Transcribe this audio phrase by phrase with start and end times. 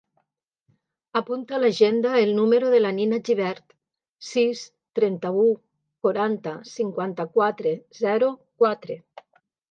[1.19, 3.61] Apunta a l'agenda el número de la Nina Gibert:
[4.29, 4.63] sis,
[4.99, 5.43] trenta-u,
[6.07, 8.31] quaranta, cinquanta-quatre, zero,
[8.65, 8.97] quatre.